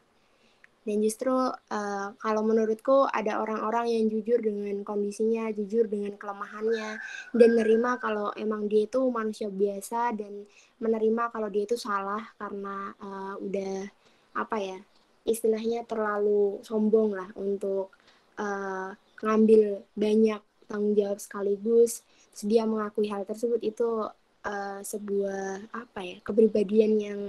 Dan 0.83 0.99
justru 0.99 1.31
uh, 1.31 2.07
kalau 2.19 2.43
menurutku 2.43 3.07
ada 3.07 3.39
orang-orang 3.39 3.87
yang 3.87 4.05
jujur 4.11 4.43
dengan 4.43 4.83
kondisinya, 4.83 5.47
jujur 5.55 5.87
dengan 5.87 6.19
kelemahannya, 6.19 6.99
dan 7.31 7.49
menerima 7.55 8.03
kalau 8.03 8.35
emang 8.35 8.67
dia 8.67 8.83
itu 8.83 8.99
manusia 9.07 9.47
biasa 9.47 10.11
dan 10.11 10.43
menerima 10.83 11.31
kalau 11.31 11.47
dia 11.47 11.63
itu 11.63 11.79
salah 11.79 12.19
karena 12.35 12.91
uh, 12.99 13.39
udah 13.39 13.87
apa 14.35 14.57
ya 14.59 14.79
istilahnya 15.23 15.87
terlalu 15.87 16.59
sombong 16.67 17.15
lah 17.15 17.31
untuk 17.39 17.95
uh, 18.35 18.91
ngambil 19.23 19.87
banyak 19.95 20.41
tanggung 20.67 20.95
jawab 20.99 21.19
sekaligus 21.23 22.03
sedia 22.33 22.65
mengakui 22.65 23.07
hal 23.07 23.23
tersebut 23.23 23.61
itu 23.61 24.09
uh, 24.43 24.79
sebuah 24.81 25.69
apa 25.71 25.99
ya 26.01 26.17
kepribadian 26.25 26.93
yang 26.99 27.19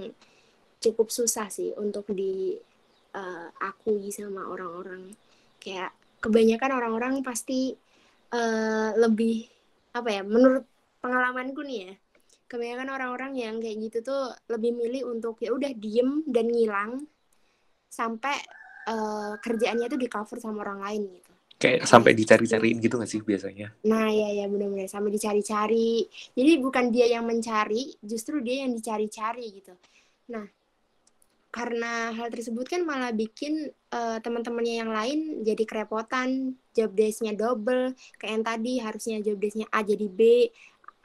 cukup 0.81 1.09
susah 1.13 1.49
sih 1.49 1.71
untuk 1.77 2.09
diakui 2.11 4.09
uh, 4.09 4.13
sama 4.13 4.49
orang-orang. 4.49 5.13
Kayak 5.61 5.93
kebanyakan 6.21 6.71
orang-orang 6.73 7.13
pasti 7.21 7.77
uh, 8.33 8.91
lebih 8.97 9.45
apa 9.95 10.09
ya 10.11 10.21
menurut 10.25 10.65
pengalamanku 10.99 11.61
nih 11.63 11.79
ya 11.87 11.93
kebanyakan 12.45 12.89
orang-orang 12.93 13.33
yang 13.37 13.55
kayak 13.57 13.77
gitu 13.89 13.97
tuh 14.05 14.23
lebih 14.49 14.73
milih 14.77 15.09
untuk 15.09 15.41
ya 15.41 15.53
udah 15.53 15.71
diem 15.73 16.21
dan 16.29 16.45
ngilang 16.45 17.05
sampai 17.89 18.37
uh, 18.89 19.33
kerjaannya 19.41 19.89
itu 19.89 19.97
di 19.97 20.07
cover 20.09 20.37
sama 20.37 20.61
orang 20.61 20.79
lain 20.83 21.01
gitu 21.19 21.34
kayak 21.55 21.87
sampai 21.87 22.11
dicari-cariin 22.11 22.77
gitu 22.83 22.99
gak 22.99 23.09
sih 23.09 23.23
biasanya? 23.23 23.71
Nah 23.87 24.11
ya 24.11 24.43
ya 24.43 24.45
benar-benar 24.51 24.91
sampai 24.91 25.11
dicari-cari. 25.15 26.05
Jadi 26.35 26.51
bukan 26.59 26.91
dia 26.91 27.07
yang 27.07 27.23
mencari, 27.23 27.95
justru 28.03 28.43
dia 28.43 28.67
yang 28.67 28.75
dicari-cari 28.75 29.45
gitu. 29.63 29.73
Nah 30.31 30.45
karena 31.55 32.11
hal 32.11 32.27
tersebut 32.27 32.67
kan 32.67 32.83
malah 32.83 33.15
bikin 33.15 33.71
uh, 33.95 34.19
teman-temannya 34.19 34.75
yang 34.83 34.91
lain 34.91 35.19
jadi 35.47 35.63
kerepotan, 35.63 36.59
job 36.75 36.91
desk-nya 36.91 37.31
double, 37.31 37.95
kayak 38.19 38.31
yang 38.35 38.43
tadi 38.43 38.73
harusnya 38.83 39.17
job 39.23 39.39
desk-nya 39.39 39.63
A 39.71 39.79
jadi 39.79 40.07
B, 40.11 40.51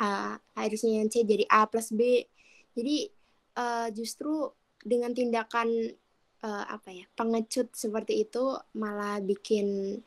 uh, 0.03 0.35
harusnya 0.59 0.99
yang 0.99 1.07
C 1.07 1.23
jadi 1.23 1.47
A 1.47 1.71
plus 1.71 1.95
B. 1.95 2.27
Jadi 2.75 3.07
uh, 3.63 3.95
justru 3.95 4.51
dengan 4.83 5.15
tindakan 5.15 5.71
uh, 6.43 6.65
apa 6.67 6.89
ya 6.99 7.07
pengecut 7.15 7.71
seperti 7.71 8.27
itu 8.27 8.57
malah 8.75 9.23
bikin 9.23 10.01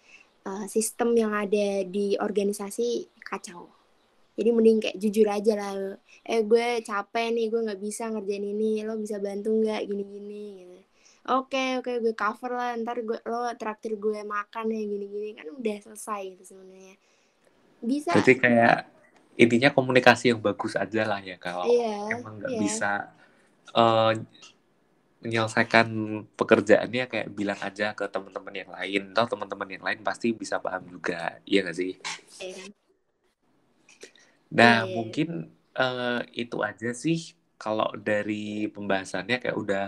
uh, 0.45 0.65
sistem 0.67 1.15
yang 1.15 1.31
ada 1.31 1.83
di 1.88 2.15
organisasi 2.19 3.07
kacau. 3.23 3.71
Jadi 4.33 4.50
mending 4.50 4.77
kayak 4.81 4.97
jujur 4.97 5.29
aja 5.29 5.53
lah 5.53 5.73
eh 6.23 6.41
gue 6.41 6.81
capek 6.81 7.35
nih 7.35 7.51
gue 7.51 7.62
nggak 7.69 7.81
bisa 7.83 8.09
ngerjain 8.09 8.41
ini 8.41 8.81
lo 8.81 8.97
bisa 8.97 9.21
bantu 9.21 9.53
nggak 9.53 9.85
gini-gini? 9.85 10.45
Gitu. 10.63 10.77
Oke 11.29 11.77
oke 11.79 12.01
gue 12.01 12.15
cover 12.17 12.51
lah 12.57 12.73
ntar 12.81 13.03
gue 13.05 13.19
lo 13.29 13.53
traktir 13.55 13.95
gue 14.01 14.25
makan 14.25 14.73
ya 14.73 14.81
gini-gini. 14.81 15.38
Kan 15.38 15.47
udah 15.53 15.77
selesai 15.85 16.21
gitu 16.33 16.43
sebenarnya. 16.55 16.95
Bisa. 17.83 18.09
Jadi 18.15 18.33
kayak 18.39 18.77
intinya 19.38 19.69
komunikasi 19.73 20.33
yang 20.33 20.41
bagus 20.41 20.77
aja 20.77 21.09
lah 21.09 21.17
ya 21.17 21.41
kalau 21.41 21.65
yeah, 21.65 22.05
emang 22.13 22.38
nggak 22.38 22.53
yeah. 22.53 22.62
bisa 22.62 22.91
uh, 23.73 24.13
menyelesaikan 25.24 25.88
pekerjaannya 26.36 27.08
kayak 27.08 27.32
bilang 27.32 27.60
aja 27.63 27.96
ke 27.96 28.06
teman-teman 28.12 28.53
yang 28.53 28.72
lain 28.72 29.03
atau 29.15 29.25
teman-teman 29.32 29.70
yang 29.72 29.84
lain 29.84 30.00
pasti 30.03 30.36
bisa 30.36 30.60
paham 30.60 30.84
juga 30.86 31.39
iya 31.48 31.63
gak 31.63 31.77
sih 31.80 31.96
iya. 32.44 32.68
nah 34.51 34.84
iya. 34.84 34.92
mungkin 34.92 35.48
uh, 35.80 36.22
itu 36.36 36.60
aja 36.60 36.92
sih 36.92 37.34
kalau 37.56 37.88
dari 37.96 38.68
pembahasannya 38.68 39.39
kayak 39.39 39.58
udah 39.58 39.86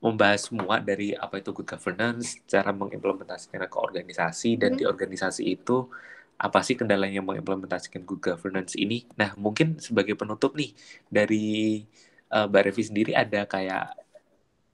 membahas 0.00 0.48
semua 0.48 0.80
dari 0.80 1.12
apa 1.12 1.36
itu 1.36 1.52
good 1.52 1.68
governance, 1.68 2.40
cara 2.48 2.72
mengimplementasikan 2.72 3.68
ke 3.68 3.78
organisasi 3.78 4.56
dan 4.56 4.72
hmm. 4.72 4.78
di 4.80 4.84
organisasi 4.88 5.44
itu 5.44 5.92
apa 6.40 6.64
sih 6.64 6.72
kendalanya 6.72 7.20
mengimplementasikan 7.20 8.08
good 8.08 8.24
governance 8.24 8.72
ini. 8.80 9.04
Nah, 9.20 9.36
mungkin 9.36 9.76
sebagai 9.76 10.16
penutup 10.16 10.56
nih 10.56 10.72
dari 11.12 11.84
uh, 12.30 12.46
Mbak 12.46 12.62
Revi 12.70 12.82
sendiri 12.86 13.12
ada 13.12 13.44
kayak 13.44 13.94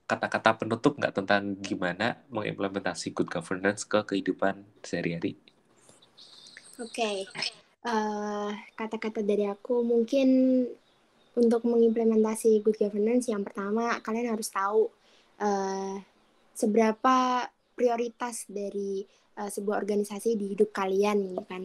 kata-kata 0.07 0.63
penutup 0.63 0.95
nggak 0.95 1.13
tentang 1.19 1.59
gimana 1.59 2.15
mengimplementasi 2.31 3.11
good 3.11 3.27
governance 3.27 3.83
ke 3.83 3.99
kehidupan 4.07 4.63
sehari-hari? 4.79 5.35
Oke, 6.79 6.93
okay. 6.93 7.17
uh, 7.83 8.47
eh, 8.47 8.51
kata-kata 8.77 9.19
dari 9.25 9.49
aku 9.49 9.83
mungkin 9.83 10.29
untuk 11.35 11.67
mengimplementasi 11.67 12.63
good 12.63 12.79
governance 12.79 13.27
yang 13.27 13.43
pertama 13.43 13.99
kalian 13.99 14.31
harus 14.31 14.47
tahu 14.47 14.87
uh, 15.43 15.99
seberapa 16.55 17.45
prioritas 17.75 18.47
dari 18.49 19.05
uh, 19.37 19.51
sebuah 19.51 19.83
organisasi 19.83 20.39
di 20.39 20.55
hidup 20.55 20.71
kalian, 20.71 21.35
gitu 21.35 21.43
kan? 21.45 21.63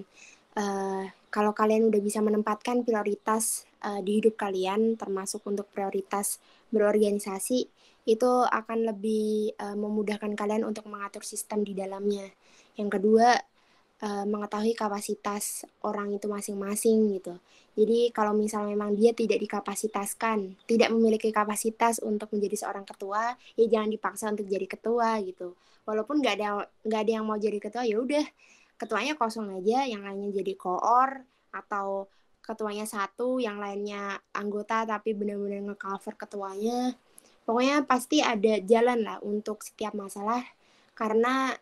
Uh, 0.52 1.08
kalau 1.32 1.56
kalian 1.56 1.88
udah 1.88 2.00
bisa 2.04 2.20
menempatkan 2.20 2.84
prioritas 2.84 3.64
uh, 3.82 4.00
di 4.00 4.22
hidup 4.22 4.38
kalian, 4.38 4.94
termasuk 4.94 5.42
untuk 5.44 5.68
prioritas 5.74 6.38
berorganisasi, 6.70 7.66
itu 8.02 8.30
akan 8.46 8.94
lebih 8.94 9.54
uh, 9.58 9.78
memudahkan 9.78 10.34
kalian 10.34 10.66
untuk 10.66 10.86
mengatur 10.90 11.22
sistem 11.22 11.62
di 11.62 11.74
dalamnya. 11.74 12.26
Yang 12.74 12.98
kedua, 12.98 13.38
uh, 14.02 14.24
mengetahui 14.26 14.74
kapasitas 14.74 15.62
orang 15.86 16.14
itu 16.14 16.26
masing-masing 16.26 17.18
gitu. 17.18 17.38
Jadi 17.72 18.12
kalau 18.12 18.36
misalnya 18.36 18.76
memang 18.76 18.92
dia 18.98 19.16
tidak 19.16 19.40
dikapasitaskan, 19.40 20.68
tidak 20.68 20.88
memiliki 20.92 21.32
kapasitas 21.32 22.04
untuk 22.04 22.28
menjadi 22.36 22.66
seorang 22.66 22.84
ketua, 22.84 23.32
ya 23.56 23.64
jangan 23.64 23.88
dipaksa 23.88 24.28
untuk 24.28 24.44
jadi 24.44 24.66
ketua 24.68 25.16
gitu. 25.24 25.56
Walaupun 25.88 26.20
nggak 26.20 26.34
ada 26.36 26.68
nggak 26.84 27.00
ada 27.00 27.12
yang 27.16 27.24
mau 27.24 27.40
jadi 27.40 27.56
ketua, 27.56 27.88
ya 27.88 27.96
udah 27.96 28.26
ketuanya 28.76 29.16
kosong 29.16 29.48
aja, 29.56 29.88
yang 29.88 30.04
lainnya 30.04 30.34
jadi 30.36 30.52
koor 30.58 31.24
atau 31.48 32.12
ketuanya 32.42 32.84
satu, 32.84 33.38
yang 33.38 33.62
lainnya 33.62 34.18
anggota 34.34 34.82
tapi 34.82 35.14
benar-benar 35.14 35.72
ngecover 35.72 36.14
ketuanya. 36.18 36.98
Pokoknya 37.42 37.86
pasti 37.86 38.22
ada 38.22 38.58
jalan 38.62 39.02
lah 39.02 39.18
untuk 39.22 39.62
setiap 39.66 39.94
masalah 39.94 40.42
karena 40.94 41.54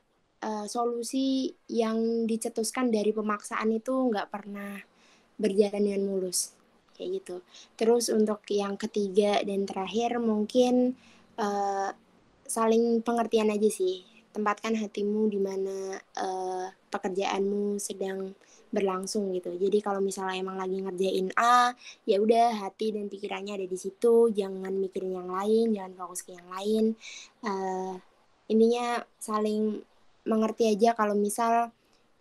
uh, 0.45 0.67
solusi 0.69 1.53
yang 1.69 2.25
dicetuskan 2.29 2.93
dari 2.93 3.13
pemaksaan 3.13 3.73
itu 3.73 3.93
nggak 3.93 4.29
pernah 4.29 4.81
berjalan 5.41 5.81
dengan 5.81 6.03
mulus 6.05 6.53
kayak 7.01 7.25
gitu. 7.25 7.37
Terus 7.81 8.13
untuk 8.13 8.45
yang 8.53 8.77
ketiga 8.77 9.41
dan 9.41 9.65
terakhir 9.65 10.21
mungkin 10.21 11.01
uh, 11.41 11.89
saling 12.45 13.01
pengertian 13.01 13.49
aja 13.49 13.73
sih. 13.73 14.05
Tempatkan 14.31 14.79
hatimu 14.79 15.27
di 15.27 15.41
mana 15.43 15.99
uh, 16.21 16.71
pekerjaanmu 16.93 17.81
sedang 17.83 18.37
berlangsung 18.71 19.35
gitu. 19.35 19.51
Jadi 19.59 19.83
kalau 19.83 19.99
misalnya 19.99 20.39
emang 20.39 20.57
lagi 20.57 20.79
ngerjain 20.79 21.35
A, 21.35 21.75
ya 22.07 22.23
udah 22.23 22.67
hati 22.67 22.95
dan 22.95 23.11
pikirannya 23.11 23.59
ada 23.59 23.67
di 23.67 23.79
situ, 23.79 24.31
jangan 24.31 24.71
mikirin 24.71 25.19
yang 25.19 25.31
lain, 25.31 25.75
jangan 25.75 25.93
fokus 25.99 26.23
ke 26.23 26.39
yang 26.39 26.49
lain. 26.49 26.85
Uh, 27.43 27.99
intinya 28.47 29.03
saling 29.19 29.83
mengerti 30.23 30.71
aja 30.71 30.95
kalau 30.95 31.19
misal 31.19 31.75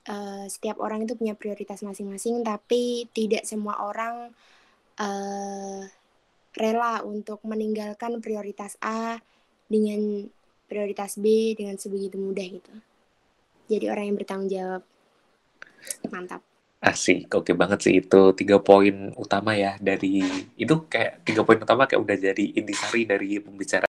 uh, 0.10 0.46
setiap 0.50 0.82
orang 0.82 1.06
itu 1.06 1.14
punya 1.14 1.38
prioritas 1.38 1.86
masing-masing, 1.86 2.42
tapi 2.42 3.06
tidak 3.14 3.46
semua 3.46 3.78
orang 3.86 4.34
uh, 4.98 5.82
rela 6.58 7.06
untuk 7.06 7.40
meninggalkan 7.46 8.18
prioritas 8.26 8.74
A 8.82 9.22
dengan 9.70 10.26
prioritas 10.66 11.18
B 11.18 11.54
dengan 11.54 11.78
sebegitu 11.78 12.18
mudah 12.18 12.46
gitu. 12.46 12.74
Jadi 13.70 13.86
orang 13.86 14.06
yang 14.10 14.18
bertanggung 14.18 14.50
jawab. 14.50 14.84
Mantap. 16.10 16.42
Asik, 16.80 17.28
oke 17.36 17.52
banget 17.60 17.80
sih 17.84 17.94
itu 18.00 18.32
tiga 18.39 18.63
poin 18.63 19.12
utama 19.20 19.52
ya 19.52 19.76
dari 19.84 20.24
itu 20.56 20.88
kayak 20.88 21.28
tiga 21.28 21.44
poin 21.44 21.60
utama 21.60 21.84
kayak 21.84 22.02
udah 22.08 22.18
jadi 22.32 22.46
intisari 22.56 23.04
dari 23.04 23.36
pembicaraan 23.44 23.78